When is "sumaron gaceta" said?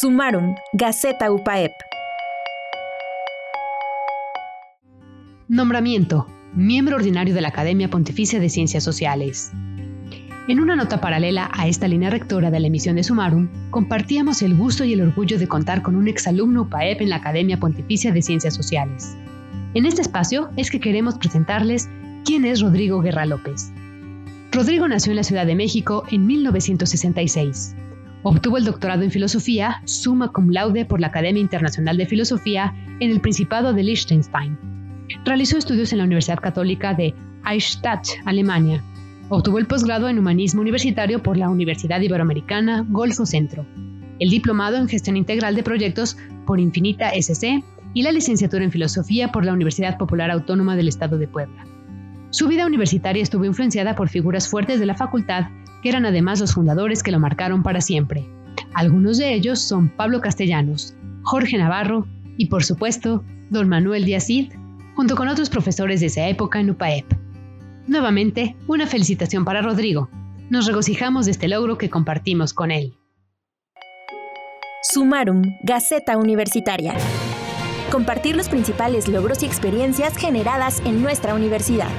0.00-1.30